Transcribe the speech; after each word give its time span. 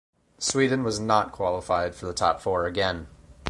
Sweden 0.39 0.83
was 0.83 0.99
not 0.99 1.31
qualified 1.31 1.93
for 1.93 2.07
the 2.07 2.13
top 2.15 2.41
four 2.41 2.65
again. 2.65 3.05